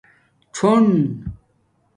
[0.55, 0.91] څینݣ